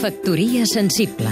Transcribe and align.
Factoria 0.00 0.62
sensible 0.64 1.28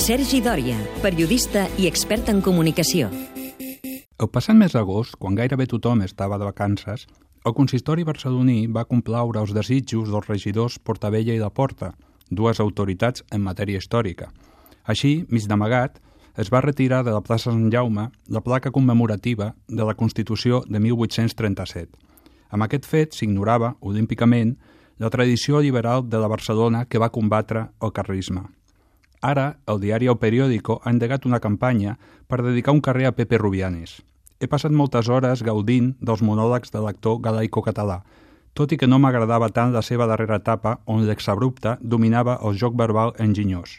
Sergi 0.00 0.40
Dòria, 0.40 0.78
periodista 1.02 1.66
i 1.76 1.84
expert 1.84 2.30
en 2.32 2.40
comunicació. 2.40 3.10
El 3.12 4.30
passat 4.32 4.56
mes 4.56 4.72
d'agost, 4.72 5.18
quan 5.20 5.36
gairebé 5.36 5.68
tothom 5.68 6.00
estava 6.08 6.40
de 6.40 6.48
vacances, 6.48 7.04
el 7.44 7.52
consistori 7.52 8.08
barceloní 8.08 8.72
va 8.72 8.88
complaure 8.88 9.44
els 9.44 9.52
desitjos 9.52 10.08
dels 10.08 10.32
regidors 10.32 10.80
Portavella 10.80 11.36
i 11.36 11.44
de 11.44 11.52
Porta, 11.52 11.92
dues 12.30 12.64
autoritats 12.64 13.28
en 13.28 13.44
matèria 13.44 13.84
històrica. 13.84 14.32
Així, 14.88 15.26
mig 15.28 15.44
d'amagat, 15.44 16.00
es 16.40 16.48
va 16.48 16.64
retirar 16.64 17.04
de 17.04 17.12
la 17.12 17.20
plaça 17.20 17.52
Sant 17.52 17.68
Jaume 17.68 18.08
la 18.32 18.40
placa 18.40 18.72
commemorativa 18.72 19.52
de 19.68 19.84
la 19.84 19.92
Constitució 19.92 20.64
de 20.64 20.80
1837. 20.80 22.09
Amb 22.50 22.66
aquest 22.66 22.86
fet 22.86 23.14
s'ignorava, 23.14 23.76
olímpicament, 23.80 24.56
la 24.98 25.10
tradició 25.10 25.60
liberal 25.64 26.08
de 26.10 26.18
la 26.20 26.28
Barcelona 26.28 26.84
que 26.84 27.00
va 27.00 27.12
combatre 27.14 27.70
el 27.80 27.92
carrisme. 27.96 28.42
Ara, 29.22 29.58
el 29.66 29.80
diari 29.80 30.08
El 30.08 30.18
Periódico 30.18 30.80
ha 30.84 30.90
endegat 30.90 31.26
una 31.26 31.40
campanya 31.40 31.98
per 32.28 32.42
dedicar 32.42 32.72
un 32.76 32.80
carrer 32.80 33.06
a 33.06 33.12
Pepe 33.12 33.38
Rubianes. 33.38 34.00
He 34.40 34.48
passat 34.48 34.72
moltes 34.72 35.08
hores 35.08 35.42
gaudint 35.44 35.94
dels 36.00 36.22
monòlegs 36.24 36.72
de 36.72 36.80
l'actor 36.80 37.20
galaico-català, 37.20 38.00
tot 38.56 38.72
i 38.72 38.78
que 38.80 38.88
no 38.88 38.98
m'agradava 38.98 39.50
tant 39.54 39.74
la 39.74 39.82
seva 39.84 40.08
darrera 40.10 40.40
etapa 40.40 40.78
on 40.86 41.04
l'exabrupte 41.06 41.76
dominava 41.80 42.38
el 42.44 42.56
joc 42.56 42.76
verbal 42.76 43.12
enginyós. 43.18 43.78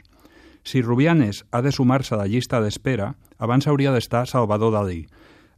Si 0.63 0.81
Rubianes 0.81 1.43
ha 1.51 1.61
de 1.61 1.71
sumar-se 1.71 2.13
a 2.15 2.21
la 2.21 2.27
llista 2.29 2.61
d'espera, 2.61 3.15
abans 3.37 3.67
hauria 3.67 3.91
d'estar 3.91 4.27
Salvador 4.29 4.73
Dalí. 4.77 5.07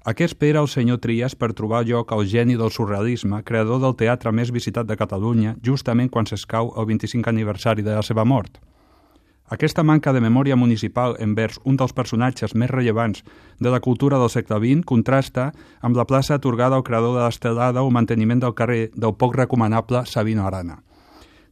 A 0.03 0.11
què 0.11 0.25
espera 0.27 0.59
el 0.59 0.67
senyor 0.67 0.97
Trias 0.99 1.31
per 1.39 1.53
trobar 1.55 1.85
lloc 1.87 2.09
al 2.11 2.25
geni 2.27 2.57
del 2.59 2.73
surrealisme, 2.75 3.37
creador 3.47 3.79
del 3.79 3.93
teatre 3.95 4.33
més 4.35 4.49
visitat 4.51 4.83
de 4.89 4.97
Catalunya, 4.99 5.55
justament 5.63 6.09
quan 6.11 6.27
s'escau 6.27 6.73
el 6.75 6.89
25 6.89 7.31
aniversari 7.31 7.85
de 7.85 7.93
la 7.95 8.03
seva 8.03 8.25
mort? 8.27 8.59
Aquesta 9.47 9.83
manca 9.83 10.11
de 10.11 10.19
memòria 10.19 10.57
municipal 10.59 11.15
envers 11.23 11.61
un 11.63 11.77
dels 11.79 11.95
personatges 11.95 12.51
més 12.51 12.71
rellevants 12.71 13.23
de 13.63 13.71
la 13.71 13.79
cultura 13.79 14.19
del 14.19 14.31
segle 14.33 14.59
XX 14.59 14.83
contrasta 14.83 15.53
amb 15.79 15.95
la 15.95 16.03
plaça 16.09 16.35
atorgada 16.35 16.75
al 16.75 16.83
creador 16.83 17.15
de 17.15 17.23
l'estelada 17.23 17.83
o 17.83 17.91
manteniment 17.91 18.43
del 18.43 18.55
carrer 18.59 18.89
del 18.95 19.15
poc 19.15 19.37
recomanable 19.39 20.03
Sabino 20.05 20.43
Arana. 20.43 20.81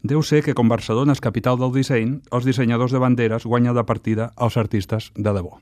Deu 0.03 0.23
ser 0.27 0.41
que, 0.43 0.57
com 0.57 0.67
Barcelona 0.67 1.15
és 1.15 1.23
capital 1.23 1.61
del 1.61 1.71
disseny, 1.71 2.17
els 2.35 2.43
dissenyadors 2.43 2.91
de 2.91 2.99
banderes 2.99 3.47
guanyen 3.47 3.77
la 3.77 3.87
partida 3.87 4.33
als 4.35 4.57
artistes 4.57 5.13
de 5.15 5.31
debò. 5.31 5.61